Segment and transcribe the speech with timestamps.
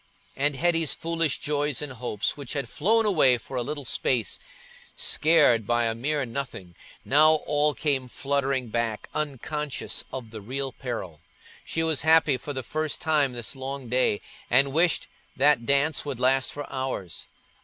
[0.35, 4.39] And Hetty's foolish joys and hopes, which had flown away for a little space,
[4.95, 6.73] scared by a mere nothing,
[7.05, 11.21] now all came fluttering back, unconscious of the real peril.
[11.63, 16.19] She was happy for the first time this long day, and wished that dance would
[16.19, 17.27] last for hours.